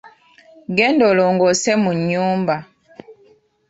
[0.77, 2.55] Genda olongoose mu nnyumba.